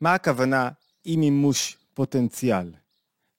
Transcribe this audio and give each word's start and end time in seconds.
מה 0.00 0.14
הכוונה 0.14 0.68
אי 1.06 1.16
מימוש 1.16 1.76
פוטנציאל? 1.94 2.70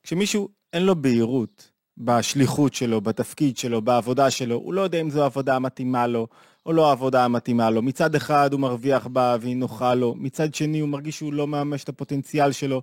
כשמישהו 0.03 0.49
אין 0.73 0.83
לו 0.83 0.95
בהירות 0.95 1.71
בשליחות 1.97 2.73
שלו, 2.73 3.01
בתפקיד 3.01 3.57
שלו, 3.57 3.81
בעבודה 3.81 4.31
שלו, 4.31 4.55
הוא 4.55 4.73
לא 4.73 4.81
יודע 4.81 5.01
אם 5.01 5.09
זו 5.09 5.23
עבודה 5.23 5.55
המתאימה 5.55 6.07
לו 6.07 6.27
או 6.65 6.73
לא 6.73 6.89
העבודה 6.89 7.25
המתאימה 7.25 7.69
לו. 7.69 7.81
מצד 7.81 8.15
אחד 8.15 8.53
הוא 8.53 8.59
מרוויח 8.59 9.07
בה 9.07 9.37
והיא 9.41 9.55
נוחה 9.55 9.95
לו, 9.95 10.15
מצד 10.17 10.55
שני 10.55 10.79
הוא 10.79 10.89
מרגיש 10.89 11.17
שהוא 11.17 11.33
לא 11.33 11.47
מממש 11.47 11.83
את 11.83 11.89
הפוטנציאל 11.89 12.51
שלו. 12.51 12.81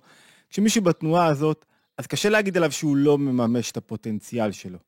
כשמישהו 0.51 0.83
בתנועה 0.83 1.27
הזאת, 1.27 1.65
אז 1.99 2.07
קשה 2.07 2.29
להגיד 2.29 2.57
עליו 2.57 2.73
שהוא 2.73 2.97
לא 2.97 3.19
מממש 3.19 3.71
את 3.71 3.77
הפוטנציאל 3.77 4.53
שלו. 4.53 4.79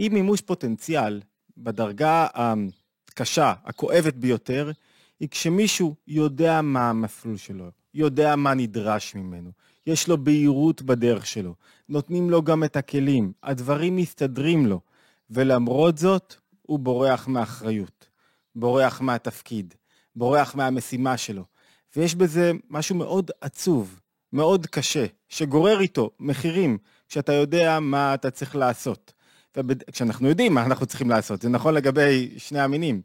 אי 0.00 0.08
מימוש 0.08 0.40
פוטנציאל 0.40 1.20
בדרגה 1.56 2.26
הקשה, 2.34 3.54
הכואבת 3.64 4.14
ביותר, 4.14 4.70
היא 5.20 5.28
כשמישהו 5.28 5.94
יודע 6.06 6.62
מה 6.62 6.90
המסלול 6.90 7.36
שלו, 7.36 7.70
יודע 7.94 8.36
מה 8.36 8.54
נדרש 8.54 9.14
ממנו, 9.14 9.50
יש 9.86 10.08
לו 10.08 10.24
בהירות 10.24 10.82
בדרך 10.82 11.26
שלו, 11.26 11.54
נותנים 11.88 12.30
לו 12.30 12.42
גם 12.42 12.64
את 12.64 12.76
הכלים, 12.76 13.32
הדברים 13.42 13.96
מסתדרים 13.96 14.66
לו, 14.66 14.80
ולמרות 15.30 15.98
זאת, 15.98 16.34
הוא 16.62 16.78
בורח 16.78 17.28
מאחריות, 17.28 18.08
בורח 18.54 19.00
מהתפקיד, 19.00 19.74
בורח 20.16 20.54
מהמשימה 20.54 21.16
שלו. 21.16 21.44
ויש 21.96 22.14
בזה 22.14 22.52
משהו 22.70 22.96
מאוד 22.96 23.30
עצוב, 23.40 24.00
מאוד 24.32 24.66
קשה, 24.66 25.06
שגורר 25.28 25.80
איתו 25.80 26.10
מחירים, 26.20 26.78
כשאתה 27.08 27.32
יודע 27.32 27.80
מה 27.80 28.14
אתה 28.14 28.30
צריך 28.30 28.56
לעשות. 28.56 29.12
וכשאנחנו 29.56 30.28
יודעים 30.28 30.54
מה 30.54 30.64
אנחנו 30.64 30.86
צריכים 30.86 31.10
לעשות, 31.10 31.42
זה 31.42 31.48
נכון 31.48 31.74
לגבי 31.74 32.34
שני 32.36 32.60
המינים. 32.60 33.02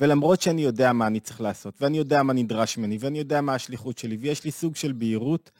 ולמרות 0.00 0.42
שאני 0.42 0.62
יודע 0.62 0.92
מה 0.92 1.06
אני 1.06 1.20
צריך 1.20 1.40
לעשות, 1.40 1.74
ואני 1.80 1.98
יודע 1.98 2.22
מה 2.22 2.32
נדרש 2.32 2.78
ממני, 2.78 2.98
ואני 3.00 3.18
יודע 3.18 3.40
מה 3.40 3.54
השליחות 3.54 3.98
שלי, 3.98 4.16
ויש 4.20 4.44
לי 4.44 4.50
סוג 4.50 4.76
של 4.76 4.92
בהירות, 4.92 5.50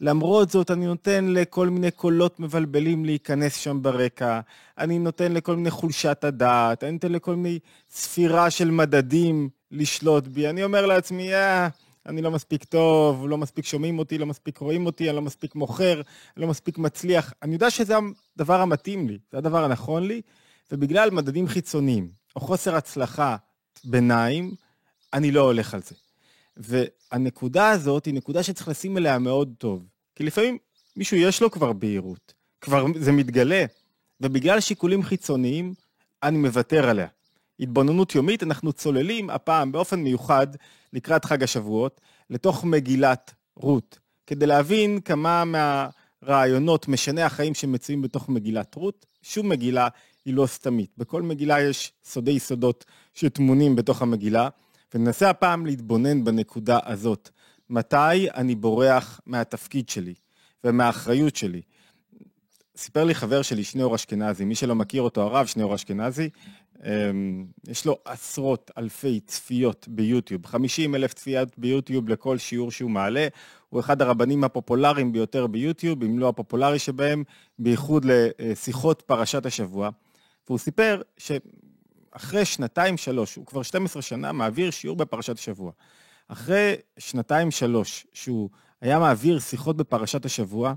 למרות 0.00 0.50
זאת, 0.50 0.70
אני 0.70 0.86
נותן 0.86 1.24
לכל 1.28 1.68
מיני 1.68 1.90
קולות 1.90 2.40
מבלבלים 2.40 3.04
להיכנס 3.04 3.56
שם 3.56 3.82
ברקע, 3.82 4.40
אני 4.78 4.98
נותן 4.98 5.32
לכל 5.32 5.56
מיני 5.56 5.70
חולשת 5.70 6.24
הדעת, 6.24 6.84
אני 6.84 6.92
נותן 6.92 7.12
לכל 7.12 7.36
מיני 7.36 7.58
ספירה 7.90 8.50
של 8.50 8.70
מדדים 8.70 9.48
לשלוט 9.70 10.26
בי. 10.26 10.48
אני 10.48 10.64
אומר 10.64 10.86
לעצמי, 10.86 11.34
אה, 11.34 11.68
אני 12.06 12.22
לא 12.22 12.30
מספיק 12.30 12.64
טוב, 12.64 13.28
לא 13.28 13.38
מספיק 13.38 13.64
שומעים 13.64 13.98
אותי, 13.98 14.18
לא 14.18 14.26
מספיק 14.26 14.58
רואים 14.58 14.86
אותי, 14.86 15.08
אני 15.08 15.16
לא 15.16 15.22
מספיק 15.22 15.54
מוכר, 15.54 15.94
אני 16.36 16.42
לא 16.42 16.46
מספיק 16.46 16.78
מצליח. 16.78 17.32
אני 17.42 17.52
יודע 17.52 17.70
שזה 17.70 17.94
הדבר 18.36 18.60
המתאים 18.60 19.08
לי, 19.08 19.18
זה 19.32 19.38
הדבר 19.38 19.64
הנכון 19.64 20.06
לי, 20.06 20.20
ובגלל 20.72 21.10
מדדים 21.10 21.48
חיצוניים, 21.48 22.08
או 22.36 22.40
חוסר 22.40 22.76
הצלחה 22.76 23.36
ביניים, 23.84 24.54
אני 25.12 25.30
לא 25.30 25.40
הולך 25.40 25.74
על 25.74 25.80
זה. 25.82 25.94
והנקודה 26.56 27.70
הזאת 27.70 28.06
היא 28.06 28.14
נקודה 28.14 28.42
שצריך 28.42 28.68
לשים 28.68 28.98
אליה 28.98 29.18
מאוד 29.18 29.54
טוב. 29.58 29.86
כי 30.14 30.24
לפעמים 30.24 30.58
מישהו 30.96 31.16
יש 31.16 31.42
לו 31.42 31.50
כבר 31.50 31.72
בהירות, 31.72 32.34
כבר 32.60 32.86
זה 33.00 33.12
מתגלה, 33.12 33.64
ובגלל 34.20 34.60
שיקולים 34.60 35.02
חיצוניים, 35.02 35.74
אני 36.22 36.38
מוותר 36.38 36.88
עליה. 36.88 37.06
התבוננות 37.60 38.14
יומית, 38.14 38.42
אנחנו 38.42 38.72
צוללים 38.72 39.30
הפעם 39.30 39.72
באופן 39.72 40.00
מיוחד 40.00 40.46
לקראת 40.92 41.24
חג 41.24 41.42
השבועות, 41.42 42.00
לתוך 42.30 42.64
מגילת 42.64 43.34
רות, 43.56 43.98
כדי 44.26 44.46
להבין 44.46 45.00
כמה 45.00 45.44
מהרעיונות 45.44 46.88
משני 46.88 47.22
החיים 47.22 47.54
שמצויים 47.54 48.02
בתוך 48.02 48.28
מגילת 48.28 48.74
רות. 48.74 49.06
שום 49.22 49.48
מגילה 49.48 49.88
היא 50.24 50.34
לא 50.34 50.46
סתמית. 50.46 50.90
בכל 50.98 51.22
מגילה 51.22 51.60
יש 51.62 51.92
סודי 52.04 52.38
סודות 52.38 52.84
שטמונים 53.14 53.76
בתוך 53.76 54.02
המגילה, 54.02 54.48
וננסה 54.94 55.30
הפעם 55.30 55.66
להתבונן 55.66 56.24
בנקודה 56.24 56.78
הזאת. 56.84 57.30
מתי 57.70 58.30
אני 58.34 58.54
בורח 58.54 59.20
מהתפקיד 59.26 59.88
שלי 59.88 60.14
ומהאחריות 60.64 61.36
שלי? 61.36 61.62
סיפר 62.76 63.04
לי 63.04 63.14
חבר 63.14 63.42
שלי, 63.42 63.64
שניאור 63.64 63.94
אשכנזי, 63.94 64.44
מי 64.44 64.54
שלא 64.54 64.74
מכיר 64.74 65.02
אותו, 65.02 65.22
הרב 65.22 65.46
שניאור 65.46 65.74
אשכנזי, 65.74 66.28
אמ, 66.84 67.46
יש 67.68 67.86
לו 67.86 67.98
עשרות 68.04 68.70
אלפי 68.78 69.20
צפיות 69.20 69.88
ביוטיוב, 69.88 70.46
50 70.46 70.94
אלף 70.94 71.14
צפיות 71.14 71.58
ביוטיוב 71.58 72.08
לכל 72.08 72.38
שיעור 72.38 72.70
שהוא 72.70 72.90
מעלה. 72.90 73.28
הוא 73.68 73.80
אחד 73.80 74.02
הרבנים 74.02 74.44
הפופולריים 74.44 75.12
ביותר 75.12 75.46
ביוטיוב, 75.46 76.02
אם 76.04 76.18
לא 76.18 76.28
הפופולרי 76.28 76.78
שבהם, 76.78 77.24
בייחוד 77.58 78.06
לשיחות 78.08 79.02
פרשת 79.02 79.46
השבוע. 79.46 79.90
והוא 80.46 80.58
סיפר 80.58 81.02
שאחרי 81.18 82.44
שנתיים-שלוש, 82.44 83.36
הוא 83.36 83.46
כבר 83.46 83.62
12 83.62 84.02
שנה 84.02 84.32
מעביר 84.32 84.70
שיעור 84.70 84.96
בפרשת 84.96 85.38
השבוע. 85.38 85.72
אחרי 86.28 86.74
שנתיים-שלוש 86.98 88.06
שהוא 88.12 88.50
היה 88.80 88.98
מעביר 88.98 89.38
שיחות 89.38 89.76
בפרשת 89.76 90.24
השבוע, 90.24 90.74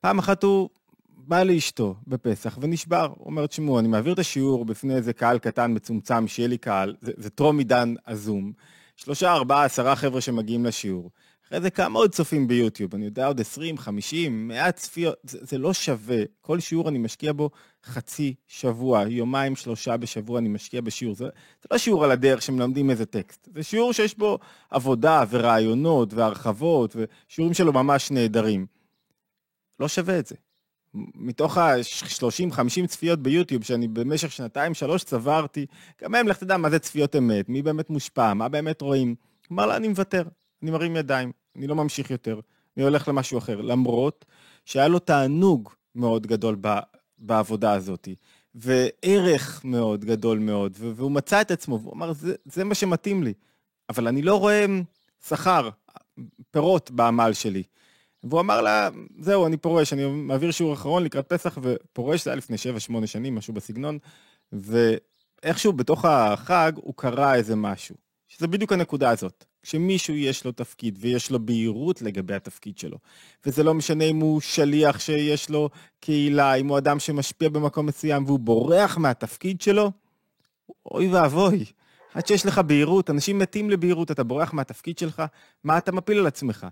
פעם 0.00 0.18
אחת 0.18 0.42
הוא 0.42 0.68
בא 1.16 1.42
לאשתו 1.42 1.94
בפסח 2.06 2.58
ונשבר. 2.60 3.12
הוא 3.18 3.26
אומר, 3.26 3.46
תשמעו, 3.46 3.78
אני 3.78 3.88
מעביר 3.88 4.12
את 4.12 4.18
השיעור 4.18 4.64
בפני 4.64 4.94
איזה 4.94 5.12
קהל 5.12 5.38
קטן, 5.38 5.74
מצומצם, 5.74 6.28
שיהיה 6.28 6.48
לי 6.48 6.58
קהל, 6.58 6.96
זה, 7.00 7.12
זה 7.16 7.30
טרום 7.30 7.58
עידן 7.58 7.94
הזום. 8.06 8.52
שלושה, 8.96 9.32
ארבעה, 9.32 9.64
עשרה 9.64 9.96
חבר'ה 9.96 10.20
שמגיעים 10.20 10.64
לשיעור. 10.64 11.10
אחרי 11.46 11.60
זה 11.60 11.70
כמה 11.70 11.98
עוד 11.98 12.14
צופים 12.14 12.48
ביוטיוב, 12.48 12.94
אני 12.94 13.04
יודע, 13.04 13.26
עוד 13.26 13.40
20, 13.40 13.78
50, 13.78 14.48
100 14.48 14.72
צפיות, 14.72 15.16
זה, 15.22 15.38
זה 15.42 15.58
לא 15.58 15.72
שווה. 15.72 16.22
כל 16.40 16.60
שיעור 16.60 16.88
אני 16.88 16.98
משקיע 16.98 17.32
בו 17.32 17.50
חצי 17.84 18.34
שבוע, 18.46 19.04
יומיים, 19.08 19.56
שלושה 19.56 19.96
בשבוע 19.96 20.38
אני 20.38 20.48
משקיע 20.48 20.80
בשיעור. 20.80 21.14
זה, 21.14 21.24
זה 21.62 21.68
לא 21.70 21.78
שיעור 21.78 22.04
על 22.04 22.10
הדרך 22.10 22.42
שמלמדים 22.42 22.90
איזה 22.90 23.06
טקסט, 23.06 23.48
זה 23.54 23.62
שיעור 23.62 23.92
שיש 23.92 24.18
בו 24.18 24.38
עבודה 24.70 25.24
ורעיונות 25.30 26.14
והרחבות, 26.14 26.96
ושיעורים 26.96 27.54
שלו 27.54 27.72
ממש 27.72 28.10
נהדרים. 28.10 28.66
לא 29.80 29.88
שווה 29.88 30.18
את 30.18 30.26
זה. 30.26 30.34
מתוך 31.14 31.58
ה-30-50 31.58 32.86
צפיות 32.86 33.22
ביוטיוב 33.22 33.64
שאני 33.64 33.88
במשך 33.88 34.32
שנתיים-שלוש 34.32 35.04
צברתי, 35.04 35.66
גם 36.02 36.14
הם, 36.14 36.28
לך 36.28 36.38
תדע 36.38 36.56
מה 36.56 36.70
זה 36.70 36.78
צפיות 36.78 37.16
אמת, 37.16 37.48
מי 37.48 37.62
באמת 37.62 37.90
מושפע, 37.90 38.34
מה 38.34 38.48
באמת 38.48 38.80
רואים. 38.80 39.14
אמר 39.52 39.66
לה, 39.66 39.76
אני 39.76 39.88
מוותר, 39.88 40.22
אני 40.66 40.72
מרים 40.72 40.96
ידיים, 40.96 41.32
אני 41.56 41.66
לא 41.66 41.74
ממשיך 41.74 42.10
יותר, 42.10 42.40
אני 42.76 42.84
הולך 42.84 43.08
למשהו 43.08 43.38
אחר. 43.38 43.60
למרות 43.60 44.24
שהיה 44.64 44.88
לו 44.88 44.98
תענוג 44.98 45.72
מאוד 45.94 46.26
גדול 46.26 46.56
בעבודה 47.18 47.72
הזאת, 47.72 48.08
וערך 48.54 49.64
מאוד 49.64 50.04
גדול 50.04 50.38
מאוד, 50.38 50.76
והוא 50.78 51.10
מצא 51.10 51.40
את 51.40 51.50
עצמו, 51.50 51.80
והוא 51.80 51.94
אמר, 51.94 52.12
זה, 52.12 52.34
זה 52.44 52.64
מה 52.64 52.74
שמתאים 52.74 53.22
לי, 53.22 53.32
אבל 53.88 54.08
אני 54.08 54.22
לא 54.22 54.36
רואה 54.40 54.66
שכר, 55.28 55.70
פירות 56.50 56.90
בעמל 56.90 57.32
שלי. 57.32 57.62
והוא 58.24 58.40
אמר 58.40 58.60
לה, 58.60 58.88
זהו, 59.18 59.46
אני 59.46 59.56
פורש, 59.56 59.92
אני 59.92 60.06
מעביר 60.06 60.50
שיעור 60.50 60.74
אחרון 60.74 61.04
לקראת 61.04 61.28
פסח, 61.28 61.58
ופורש, 61.62 62.24
זה 62.24 62.30
היה 62.30 62.36
לפני 62.36 62.56
7-8 63.02 63.06
שנים, 63.06 63.34
משהו 63.34 63.54
בסגנון, 63.54 63.98
ואיכשהו 64.52 65.72
בתוך 65.72 66.04
החג 66.04 66.72
הוא 66.76 66.94
קרא 66.96 67.34
איזה 67.34 67.56
משהו, 67.56 67.96
שזה 68.28 68.46
בדיוק 68.46 68.72
הנקודה 68.72 69.10
הזאת. 69.10 69.44
כשמישהו 69.66 70.14
יש 70.14 70.44
לו 70.44 70.52
תפקיד 70.52 70.98
ויש 71.00 71.30
לו 71.30 71.46
בהירות 71.46 72.02
לגבי 72.02 72.34
התפקיד 72.34 72.78
שלו, 72.78 72.98
וזה 73.46 73.62
לא 73.62 73.74
משנה 73.74 74.04
אם 74.04 74.16
הוא 74.16 74.40
שליח 74.40 74.98
שיש 74.98 75.50
לו 75.50 75.70
קהילה, 76.00 76.54
אם 76.54 76.68
הוא 76.68 76.78
אדם 76.78 76.98
שמשפיע 76.98 77.48
במקום 77.48 77.86
מסוים 77.86 78.24
והוא 78.24 78.38
בורח 78.38 78.98
מהתפקיד 78.98 79.60
שלו, 79.60 79.92
אוי 80.90 81.08
ואבוי. 81.08 81.64
עד 82.14 82.26
שיש 82.26 82.46
לך 82.46 82.58
בהירות, 82.58 83.10
אנשים 83.10 83.38
מתים 83.38 83.70
לבהירות, 83.70 84.10
אתה 84.10 84.24
בורח 84.24 84.52
מהתפקיד 84.52 84.98
שלך, 84.98 85.22
מה 85.64 85.78
אתה 85.78 85.92
מפיל 85.92 86.18
על 86.18 86.26
עצמך? 86.26 86.66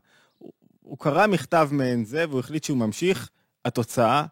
הוא 0.81 0.99
קרא 0.99 1.27
מכתב 1.27 1.69
מעין 1.73 2.05
זה 2.05 2.25
והוא 2.29 2.41
החליט 2.41 2.65
שהוא 2.65 2.79
ממשיך. 2.79 3.31
התוצאה, 3.65 4.25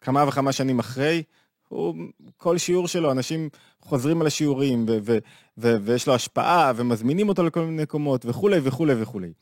כמה 0.00 0.24
וכמה 0.28 0.52
שנים 0.52 0.78
אחרי, 0.78 1.22
הוא, 1.68 1.94
כל 2.36 2.58
שיעור 2.58 2.88
שלו, 2.88 3.12
אנשים 3.12 3.48
חוזרים 3.80 4.20
על 4.20 4.26
השיעורים, 4.26 4.86
ו- 4.88 4.98
ו- 5.02 5.18
ו- 5.58 5.76
ויש 5.82 6.06
לו 6.06 6.14
השפעה, 6.14 6.72
ומזמינים 6.76 7.28
אותו 7.28 7.42
לכל 7.42 7.64
מיני 7.64 7.82
מקומות, 7.82 8.26
וכולי 8.26 8.58
וכולי 8.62 8.94
וכולי. 9.02 9.32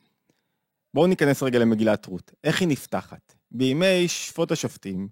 בואו 0.95 1.07
ניכנס 1.07 1.43
רגע 1.43 1.59
למגילת 1.59 2.07
רות. 2.07 2.33
איך 2.45 2.61
היא 2.61 2.69
נפתחת? 2.69 3.35
בימי 3.51 4.09
שפוט 4.09 4.53
השופטים, 4.53 5.09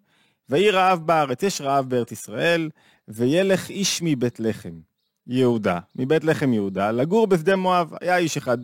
ויהי 0.48 0.70
רעב 0.70 1.06
בארץ, 1.06 1.42
יש 1.42 1.60
רעב 1.60 1.88
בארץ 1.88 2.12
ישראל, 2.12 2.70
וילך 3.08 3.70
איש 3.70 4.00
מבית 4.04 4.40
לחם, 4.40 4.80
יהודה, 5.26 5.78
מבית 5.96 6.24
לחם 6.24 6.52
יהודה, 6.52 6.90
לגור 6.90 7.26
בשדה 7.26 7.56
מואב. 7.56 7.92
היה 8.00 8.16
איש 8.16 8.36
אחד 8.36 8.58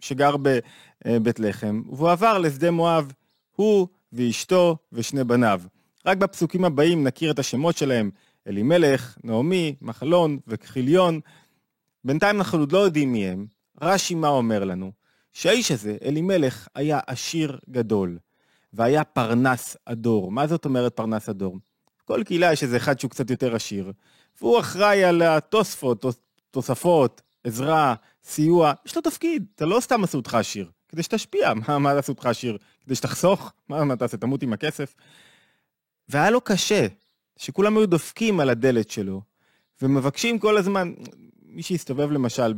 שגר 0.00 0.36
בבית 0.36 1.40
לחם, 1.40 1.82
והוא 1.92 2.10
עבר 2.10 2.38
לשדה 2.38 2.70
מואב, 2.70 3.12
הוא 3.56 3.88
ואשתו 4.12 4.76
ושני 4.92 5.24
בניו. 5.24 5.62
רק 6.06 6.16
בפסוקים 6.16 6.64
הבאים 6.64 7.04
נכיר 7.04 7.30
את 7.30 7.38
השמות 7.38 7.76
שלהם, 7.76 8.10
אלימלך, 8.46 9.18
נעמי, 9.24 9.74
מחלון 9.80 10.38
וכחיליון. 10.46 11.20
בינתיים 12.04 12.36
אנחנו 12.36 12.58
עוד 12.58 12.72
לא 12.72 12.78
יודעים 12.78 13.12
מי 13.12 13.28
הם. 13.28 13.46
רש"י 13.82 14.14
מה 14.14 14.28
אומר 14.28 14.64
לנו? 14.64 14.92
שהאיש 15.32 15.70
הזה, 15.70 15.96
אלימלך, 16.04 16.68
היה 16.74 17.00
עשיר 17.06 17.58
גדול, 17.70 18.18
והיה 18.72 19.04
פרנס 19.04 19.76
הדור. 19.86 20.32
מה 20.32 20.46
זאת 20.46 20.64
אומרת 20.64 20.96
פרנס 20.96 21.28
הדור? 21.28 21.58
כל 22.04 22.22
קהילה 22.24 22.52
יש 22.52 22.62
איזה 22.62 22.76
אחד 22.76 23.00
שהוא 23.00 23.10
קצת 23.10 23.30
יותר 23.30 23.54
עשיר, 23.54 23.92
והוא 24.40 24.60
אחראי 24.60 25.04
על 25.04 25.22
התוספות, 25.22 26.04
תוספות, 26.50 27.22
עזרה, 27.44 27.94
סיוע, 28.24 28.72
יש 28.86 28.96
לו 28.96 29.02
תפקיד, 29.02 29.44
אתה 29.54 29.66
לא 29.66 29.80
סתם 29.80 30.04
עשו 30.04 30.18
אותך 30.18 30.34
עשיר, 30.34 30.70
כדי 30.88 31.02
שתשפיע, 31.02 31.52
מה, 31.54 31.78
מה 31.78 31.94
לעשות 31.94 32.18
לך 32.18 32.26
עשיר? 32.26 32.58
כדי 32.84 32.94
שתחסוך? 32.94 33.52
מה, 33.68 33.84
מה 33.84 33.96
תעשה, 33.96 34.16
תמות 34.16 34.42
עם 34.42 34.52
הכסף? 34.52 34.94
והיה 36.12 36.30
לו 36.30 36.40
קשה, 36.40 36.86
שכולם 37.36 37.76
היו 37.76 37.86
דופקים 37.86 38.40
על 38.40 38.50
הדלת 38.50 38.90
שלו, 38.90 39.22
ומבקשים 39.82 40.38
כל 40.38 40.56
הזמן, 40.56 40.92
מי 41.46 41.62
שהסתובב 41.62 42.10
למשל 42.10 42.54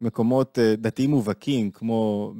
במקומות 0.00 0.58
אה, 0.58 0.76
דתיים 0.76 1.10
מובהקים, 1.10 1.70
כמו 1.70 2.32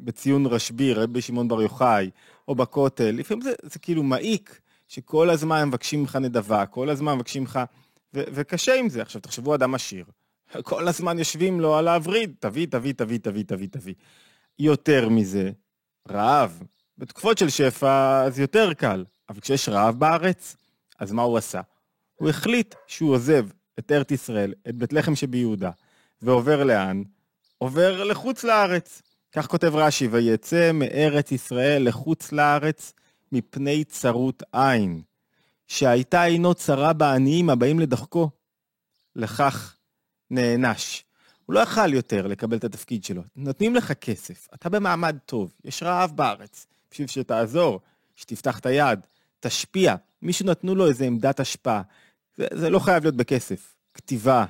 בציון 0.00 0.46
רשב"י, 0.46 0.92
רבי 0.92 1.20
שמעון 1.20 1.48
בר 1.48 1.62
יוחאי, 1.62 2.10
או 2.48 2.54
בכותל, 2.54 3.10
לפעמים 3.10 3.42
זה, 3.42 3.52
זה 3.62 3.78
כאילו 3.78 4.02
מעיק, 4.02 4.60
שכל 4.88 5.30
הזמן 5.30 5.68
מבקשים 5.68 6.00
ממך 6.00 6.16
נדבה, 6.16 6.66
כל 6.66 6.90
הזמן 6.90 7.14
מבקשים 7.14 7.42
ממך, 7.42 7.60
וקשה 8.14 8.74
עם 8.74 8.88
זה. 8.88 9.02
עכשיו, 9.02 9.20
תחשבו 9.20 9.54
אדם 9.54 9.74
עשיר, 9.74 10.04
כל 10.62 10.88
הזמן 10.88 11.18
יושבים 11.18 11.60
לו 11.60 11.76
על 11.76 11.88
הווריד, 11.88 12.34
תביא, 12.40 12.66
תביא, 12.70 12.92
תביא, 12.92 13.18
תביא, 13.18 13.44
תביא, 13.44 13.68
תביא. 13.68 13.94
יותר 14.58 15.08
מזה, 15.08 15.50
רעב. 16.10 16.62
בתקופות 16.98 17.38
של 17.38 17.48
שפע 17.48 18.30
זה 18.30 18.42
יותר 18.42 18.74
קל, 18.74 19.04
אבל 19.28 19.40
כשיש 19.40 19.68
רעב 19.68 19.98
בארץ, 19.98 20.56
אז 20.98 21.12
מה 21.12 21.22
הוא 21.22 21.38
עשה? 21.38 21.60
הוא 22.14 22.28
החליט 22.28 22.74
שהוא 22.86 23.14
עוזב 23.14 23.46
את 23.78 23.92
ארץ 23.92 24.10
ישראל, 24.10 24.54
את 24.68 24.74
בית 24.74 24.92
לחם 24.92 25.16
שביהודה, 25.16 25.70
ועובר 26.22 26.64
לאן? 26.64 27.02
עובר 27.58 28.04
לחוץ 28.04 28.44
לארץ. 28.44 29.02
כך 29.32 29.46
כותב 29.46 29.72
רש"י, 29.74 30.06
ויצא 30.06 30.70
מארץ 30.72 31.32
ישראל 31.32 31.88
לחוץ 31.88 32.32
לארץ 32.32 32.92
מפני 33.32 33.84
צרות 33.84 34.42
עין, 34.52 35.02
שהייתה 35.68 36.26
אינו 36.26 36.54
צרה 36.54 36.92
בעניים 36.92 37.50
הבאים 37.50 37.80
לדחקו. 37.80 38.30
לכך 39.16 39.76
נענש. 40.30 41.04
הוא 41.46 41.54
לא 41.54 41.60
יכל 41.60 41.94
יותר 41.94 42.26
לקבל 42.26 42.56
את 42.56 42.64
התפקיד 42.64 43.04
שלו. 43.04 43.22
נותנים 43.36 43.74
לך 43.74 43.92
כסף, 43.92 44.48
אתה 44.54 44.68
במעמד 44.68 45.16
טוב, 45.26 45.54
יש 45.64 45.82
רעב 45.82 46.12
בארץ, 46.14 46.66
בשביל 46.90 47.06
שתעזור, 47.06 47.80
שתפתח 48.16 48.58
את 48.58 48.66
היד, 48.66 49.06
תשפיע. 49.40 49.94
מישהו 50.22 50.46
נתנו 50.46 50.74
לו 50.74 50.88
איזה 50.88 51.04
עמדת 51.04 51.40
השפעה. 51.40 51.82
זה, 52.36 52.46
זה 52.52 52.70
לא 52.70 52.78
חייב 52.78 53.02
להיות 53.02 53.16
בכסף. 53.16 53.74
כתיבה, 53.94 54.44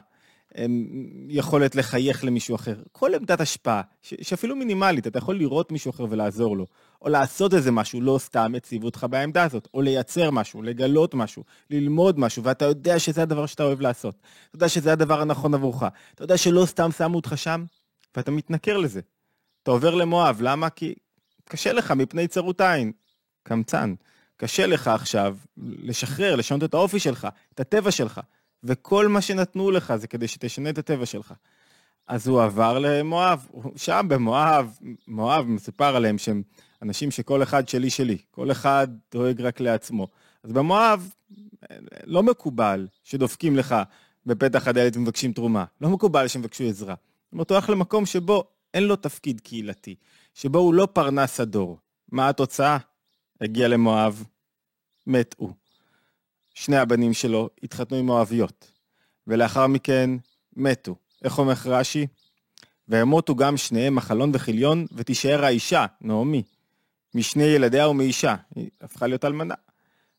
יכולת 1.29 1.75
לחייך 1.75 2.25
למישהו 2.25 2.57
אחר, 2.57 2.75
כל 2.93 3.15
עמדת 3.15 3.41
השפעה, 3.41 3.83
ש- 4.03 4.15
שאפילו 4.23 4.57
מינימלית, 4.57 5.07
אתה 5.07 5.19
יכול 5.19 5.39
לראות 5.39 5.73
מישהו 5.73 5.91
אחר 5.91 6.07
ולעזור 6.11 6.57
לו, 6.57 6.67
או 7.03 7.09
לעשות 7.09 7.55
איזה 7.55 7.71
משהו, 7.71 8.01
לא 8.01 8.19
סתם 8.19 8.55
הציבו 8.57 8.87
אותך 8.87 9.07
בעמדה 9.11 9.45
הזאת, 9.45 9.69
או 9.75 9.83
לייצר 9.83 10.31
משהו, 10.31 10.63
לגלות 10.63 11.15
משהו, 11.15 11.45
ללמוד 11.71 12.19
משהו, 12.19 12.45
ואתה 12.45 12.65
יודע 12.65 12.99
שזה 12.99 13.23
הדבר 13.23 13.47
שאתה 13.47 13.63
אוהב 13.63 13.81
לעשות. 13.81 14.15
אתה 14.49 14.57
יודע 14.57 14.69
שזה 14.69 14.93
הדבר 14.93 15.21
הנכון 15.21 15.55
עבורך. 15.55 15.83
אתה 16.15 16.25
יודע 16.25 16.37
שלא 16.37 16.67
סתם 16.67 16.91
שמו 16.93 17.17
אותך 17.17 17.33
שם, 17.37 17.65
ואתה 18.17 18.31
מתנכר 18.31 18.77
לזה. 18.77 19.01
אתה 19.63 19.71
עובר 19.71 19.95
למואב, 19.95 20.39
למה? 20.41 20.71
כי 20.71 20.95
קשה 21.45 21.73
לך 21.73 21.91
מפני 21.91 22.29
צרות 22.29 22.61
עין. 22.61 22.93
קמצן. 23.43 23.95
קשה 24.37 24.67
לך 24.67 24.89
עכשיו 24.89 25.37
לשחרר, 25.57 26.37
לשנות 26.37 26.65
את 26.65 26.75
האופי 26.75 26.99
שלך, 26.99 27.29
את 27.55 27.61
הטבע 27.61 27.91
שלך. 27.91 28.21
וכל 28.65 29.09
מה 29.09 29.21
שנתנו 29.21 29.71
לך 29.71 29.97
זה 29.97 30.07
כדי 30.07 30.29
שתשנה 30.29 30.71
את 30.71 30.79
הטבע 30.79 31.07
שלך. 31.07 31.35
אז 32.07 32.29
הוא 32.29 32.43
עבר 32.43 32.79
למואב, 32.79 33.49
שם 33.77 34.07
במואב, 34.09 34.79
מואב 35.09 35.45
מסופר 35.47 35.97
עליהם 35.97 36.19
שהם 36.19 36.43
אנשים 36.83 37.11
שכל 37.11 37.43
אחד 37.43 37.69
שלי 37.69 37.91
שלי, 37.91 38.19
כל 38.31 38.51
אחד 38.51 38.89
דואג 39.13 39.41
רק 39.41 39.61
לעצמו. 39.61 40.09
אז 40.43 40.53
במואב 40.53 41.11
לא 42.05 42.23
מקובל 42.23 42.87
שדופקים 43.05 43.57
לך 43.57 43.75
בפתח 44.27 44.69
הדלת 44.69 44.97
ומבקשים 44.97 45.33
תרומה, 45.33 45.65
לא 45.81 45.89
מקובל 45.89 46.29
שמבקשו 46.29 46.65
עזרה. 46.65 46.95
זאת 46.95 47.33
אומרת, 47.33 47.51
הוא 47.51 47.57
הולך 47.57 47.71
למקום 47.71 48.07
שבו 48.07 48.45
אין 48.75 48.85
לו 48.85 48.97
תפקיד 48.97 49.41
קהילתי, 49.41 49.95
שבו 50.35 50.59
הוא 50.59 50.75
לא 50.75 50.89
פרנס 50.93 51.41
הדור. 51.41 51.79
מה 52.13 52.29
התוצאה? 52.29 52.79
הגיע 53.41 53.69
למואב, 53.69 54.25
מת 55.07 55.35
הוא. 55.39 55.53
שני 56.55 56.77
הבנים 56.77 57.13
שלו 57.13 57.49
התחתנו 57.63 57.97
עם 57.97 58.07
מואביות, 58.07 58.73
ולאחר 59.27 59.67
מכן 59.67 60.11
מתו. 60.57 60.97
איך 61.25 61.39
אומר 61.39 61.55
רש"י? 61.65 62.07
וימותו 62.89 63.35
גם 63.35 63.57
שניהם 63.57 63.95
מחלון 63.95 64.31
וכיליון, 64.35 64.87
ותישאר 64.93 65.45
האישה, 65.45 65.87
נעמי, 66.01 66.43
משני 67.15 67.45
ילדיה 67.45 67.89
ומאישה. 67.89 68.35
היא 68.55 68.71
הפכה 68.81 69.07
להיות 69.07 69.25
אלמנה. 69.25 69.55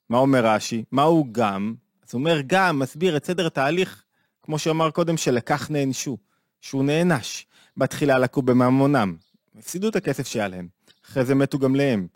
מה 0.09 0.17
אומר 0.17 0.45
רש"י? 0.45 0.83
מהו 0.91 1.27
גם? 1.31 1.75
אז 2.07 2.13
הוא 2.13 2.19
אומר 2.19 2.41
גם, 2.47 2.79
מסביר 2.79 3.17
את 3.17 3.25
סדר 3.25 3.47
התהליך, 3.47 4.03
כמו 4.43 4.59
שאמר 4.59 4.91
קודם, 4.91 5.17
שלקח 5.17 5.69
נענשו, 5.69 6.17
שהוא 6.61 6.83
נענש. 6.83 7.45
בתחילה 7.77 8.19
לקו 8.19 8.41
בממונם, 8.41 9.15
הפסידו 9.55 9.89
את 9.89 9.95
הכסף 9.95 10.27
שהיה 10.27 10.47
להם, 10.47 10.67
אחרי 11.05 11.25
זה 11.25 11.35
מתו 11.35 11.59
גם 11.59 11.75
להם, 11.75 12.07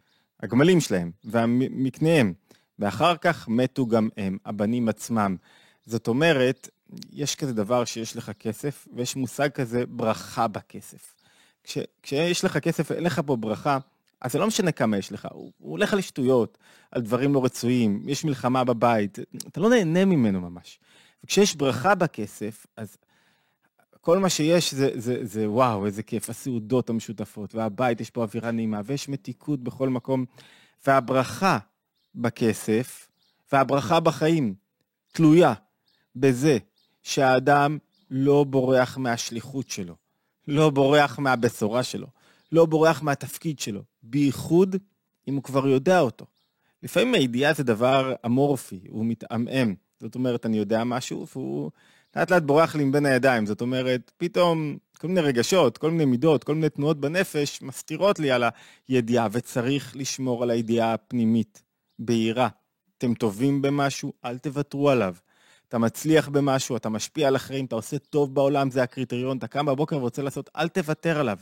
הגמלים 0.41 0.79
שלהם 0.79 1.11
והמקניהם. 1.23 2.33
ואחר 2.81 3.17
כך 3.17 3.47
מתו 3.47 3.87
גם 3.87 4.09
הם, 4.17 4.37
הבנים 4.45 4.89
עצמם. 4.89 5.35
זאת 5.85 6.07
אומרת, 6.07 6.69
יש 7.11 7.35
כזה 7.35 7.53
דבר 7.53 7.85
שיש 7.85 8.15
לך 8.15 8.31
כסף, 8.39 8.87
ויש 8.93 9.15
מושג 9.15 9.49
כזה 9.49 9.85
ברכה 9.85 10.47
בכסף. 10.47 11.15
כש, 11.63 11.77
כשיש 12.03 12.45
לך 12.45 12.57
כסף 12.57 12.91
ואין 12.91 13.03
לך 13.03 13.21
פה 13.25 13.35
ברכה, 13.35 13.77
אז 14.21 14.31
זה 14.31 14.39
לא 14.39 14.47
משנה 14.47 14.71
כמה 14.71 14.97
יש 14.97 15.11
לך, 15.11 15.27
הוא, 15.31 15.51
הוא 15.57 15.71
הולך 15.71 15.93
על 15.93 16.01
שטויות, 16.01 16.57
על 16.91 17.01
דברים 17.01 17.33
לא 17.33 17.45
רצויים, 17.45 18.03
יש 18.07 18.25
מלחמה 18.25 18.63
בבית, 18.63 19.19
אתה 19.47 19.59
לא 19.59 19.69
נהנה 19.69 20.05
ממנו 20.05 20.41
ממש. 20.41 20.79
וכשיש 21.23 21.55
ברכה 21.55 21.95
בכסף, 21.95 22.65
אז 22.77 22.97
כל 24.01 24.19
מה 24.19 24.29
שיש 24.29 24.73
זה, 24.73 24.89
זה, 24.95 25.25
זה 25.25 25.49
וואו, 25.49 25.85
איזה 25.85 26.03
כיף, 26.03 26.29
הסעודות 26.29 26.89
המשותפות, 26.89 27.55
והבית, 27.55 28.01
יש 28.01 28.09
פה 28.09 28.21
אווירה 28.21 28.51
נעימה, 28.51 28.81
ויש 28.85 29.09
מתיקות 29.09 29.63
בכל 29.63 29.89
מקום, 29.89 30.25
והברכה 30.87 31.57
בכסף, 32.15 33.07
והברכה 33.51 33.99
בחיים 33.99 34.53
תלויה 35.11 35.53
בזה 36.15 36.57
שהאדם 37.03 37.77
לא 38.09 38.43
בורח 38.43 38.97
מהשליחות 38.97 39.69
שלו, 39.69 39.95
לא 40.47 40.69
בורח 40.69 41.19
מהבשורה 41.19 41.83
שלו, 41.83 42.07
לא 42.51 42.65
בורח 42.65 43.01
מהתפקיד 43.01 43.59
שלו, 43.59 43.83
בייחוד 44.03 44.75
אם 45.27 45.35
הוא 45.35 45.43
כבר 45.43 45.67
יודע 45.67 45.99
אותו. 45.99 46.25
לפעמים 46.83 47.13
הידיעה 47.13 47.53
זה 47.53 47.63
דבר 47.63 48.13
אמורפי, 48.25 48.79
הוא 48.89 49.05
מתעמעם. 49.05 49.75
זאת 49.99 50.15
אומרת, 50.15 50.45
אני 50.45 50.57
יודע 50.57 50.83
משהו, 50.83 51.27
והוא 51.35 51.71
לאט 52.15 52.31
לאט 52.31 52.43
בורח 52.43 52.75
לי 52.75 52.83
מבין 52.83 53.05
הידיים. 53.05 53.45
זאת 53.45 53.61
אומרת, 53.61 54.11
פתאום 54.17 54.77
כל 54.97 55.07
מיני 55.07 55.21
רגשות, 55.21 55.77
כל 55.77 55.91
מיני 55.91 56.05
מידות, 56.05 56.43
כל 56.43 56.55
מיני 56.55 56.69
תנועות 56.69 56.99
בנפש 56.99 57.61
מסתירות 57.61 58.19
לי 58.19 58.31
על 58.31 58.43
הידיעה, 58.87 59.27
וצריך 59.31 59.95
לשמור 59.95 60.43
על 60.43 60.49
הידיעה 60.49 60.93
הפנימית. 60.93 61.63
בהירה. 62.01 62.47
אתם 62.97 63.13
טובים 63.13 63.61
במשהו, 63.61 64.13
אל 64.25 64.37
תוותרו 64.37 64.89
עליו. 64.89 65.15
אתה 65.67 65.77
מצליח 65.77 66.29
במשהו, 66.29 66.77
אתה 66.77 66.89
משפיע 66.89 67.27
על 67.27 67.35
אחרים, 67.35 67.65
אתה 67.65 67.75
עושה 67.75 67.97
טוב 67.97 68.35
בעולם, 68.35 68.71
זה 68.71 68.83
הקריטריון, 68.83 69.37
אתה 69.37 69.47
קם 69.47 69.65
בבוקר 69.65 69.97
ורוצה 69.97 70.21
לעשות, 70.21 70.49
אל 70.55 70.67
תוותר 70.67 71.19
עליו. 71.19 71.37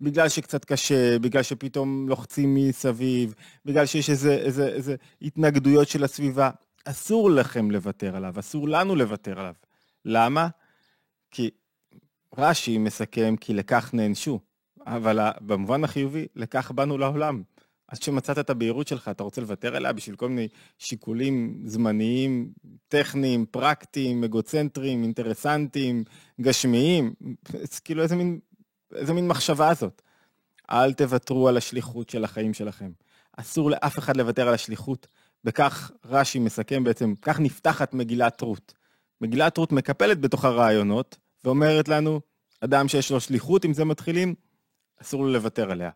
בגלל 0.00 0.28
שקצת 0.28 0.64
קשה, 0.64 1.18
בגלל 1.18 1.42
שפתאום 1.42 2.08
לוחצים 2.08 2.54
מסביב, 2.54 3.34
בגלל 3.64 3.86
שיש 3.86 4.10
איזה, 4.10 4.34
איזה, 4.34 4.68
איזה 4.68 4.96
התנגדויות 5.22 5.88
של 5.88 6.04
הסביבה. 6.04 6.50
אסור 6.84 7.30
לכם 7.30 7.70
לוותר 7.70 8.16
עליו, 8.16 8.34
אסור 8.38 8.68
לנו 8.68 8.96
לוותר 8.96 9.40
עליו. 9.40 9.54
למה? 10.04 10.48
כי 11.30 11.50
רש"י 12.38 12.78
מסכם 12.78 13.34
כי 13.40 13.54
לכך 13.54 13.94
נענשו, 13.94 14.40
אבל 14.86 15.30
במובן 15.40 15.84
החיובי, 15.84 16.26
לכך 16.36 16.70
באנו 16.70 16.98
לעולם. 16.98 17.42
אז 17.88 17.98
כשמצאת 17.98 18.38
את 18.38 18.50
הבהירות 18.50 18.88
שלך, 18.88 19.08
אתה 19.08 19.22
רוצה 19.22 19.40
לוותר 19.40 19.76
עליה 19.76 19.92
בשביל 19.92 20.16
כל 20.16 20.28
מיני 20.28 20.48
שיקולים 20.78 21.62
זמניים, 21.64 22.52
טכניים, 22.88 23.46
פרקטיים, 23.46 24.24
אגוצנטריים, 24.24 25.02
אינטרסנטיים, 25.02 26.04
גשמיים? 26.40 27.14
זה 27.48 27.80
כאילו 27.84 28.02
איזה 28.02 28.16
מין, 28.16 28.40
איזה 28.94 29.12
מין 29.12 29.28
מחשבה 29.28 29.74
זאת. 29.74 30.02
אל 30.70 30.92
תוותרו 30.92 31.48
על 31.48 31.56
השליחות 31.56 32.10
של 32.10 32.24
החיים 32.24 32.54
שלכם. 32.54 32.90
אסור 33.36 33.70
לאף 33.70 33.98
אחד 33.98 34.16
לוותר 34.16 34.48
על 34.48 34.54
השליחות. 34.54 35.06
וכך 35.44 35.90
רש"י 36.04 36.38
מסכם 36.38 36.84
בעצם, 36.84 37.14
כך 37.22 37.40
נפתחת 37.40 37.94
מגילת 37.94 38.40
רות. 38.40 38.74
מגילת 39.22 39.56
רות 39.56 39.72
מקפלת 39.72 40.20
בתוך 40.20 40.44
הרעיונות, 40.44 41.18
ואומרת 41.44 41.88
לנו, 41.88 42.20
אדם 42.60 42.88
שיש 42.88 43.10
לו 43.10 43.20
שליחות, 43.20 43.64
אם 43.64 43.72
זה 43.72 43.84
מתחילים, 43.84 44.34
אסור 45.02 45.22
לו 45.22 45.32
לוותר 45.32 45.70
עליה. 45.70 45.90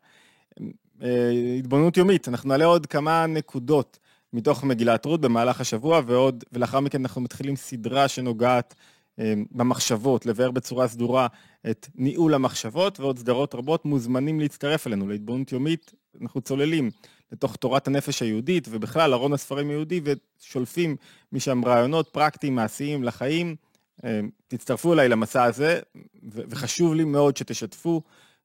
אה, 1.02 1.54
התבוננות 1.58 1.96
יומית. 1.96 2.28
אנחנו 2.28 2.48
נעלה 2.48 2.64
עוד 2.64 2.86
כמה 2.86 3.26
נקודות 3.26 3.98
מתוך 4.32 4.64
מגילת 4.64 5.04
רות 5.04 5.20
במהלך 5.20 5.60
השבוע, 5.60 6.00
ועוד, 6.06 6.44
ולאחר 6.52 6.80
מכן 6.80 7.00
אנחנו 7.00 7.20
מתחילים 7.20 7.56
סדרה 7.56 8.08
שנוגעת 8.08 8.74
אה, 9.18 9.34
במחשבות, 9.50 10.26
לבאר 10.26 10.50
בצורה 10.50 10.88
סדורה 10.88 11.26
את 11.70 11.88
ניהול 11.94 12.34
המחשבות, 12.34 13.00
ועוד 13.00 13.18
סדרות 13.18 13.54
רבות 13.54 13.84
מוזמנים 13.84 14.40
להצטרף 14.40 14.86
אלינו 14.86 15.08
להתבוננות 15.08 15.52
יומית. 15.52 15.92
אנחנו 16.20 16.40
צוללים 16.40 16.90
לתוך 17.32 17.56
תורת 17.56 17.86
הנפש 17.86 18.22
היהודית, 18.22 18.68
ובכלל 18.70 19.14
ארון 19.14 19.32
הספרים 19.32 19.68
היהודי, 19.70 20.00
ושולפים 20.04 20.96
משם 21.32 21.64
רעיונות 21.64 22.08
פרקטיים, 22.08 22.54
מעשיים 22.54 23.04
לחיים. 23.04 23.56
אה, 24.04 24.20
תצטרפו 24.48 24.92
אליי 24.92 25.08
למסע 25.08 25.44
הזה, 25.44 25.80
וחשוב 26.24 26.94
לי 26.94 27.04
מאוד 27.04 27.36
שתשתפו. 27.36 28.02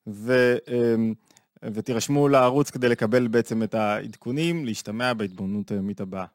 ו, 0.08 0.56
אמ, 0.68 1.14
ותירשמו 1.74 2.28
לערוץ 2.28 2.70
כדי 2.70 2.90
לקבל 2.90 3.28
בעצם 3.28 3.64
את 3.64 3.74
העדכונים, 3.74 4.66
להשתמע 4.66 5.14
בהתבוננות 5.14 5.72
היומית 5.72 6.02
הבאה. 6.02 6.26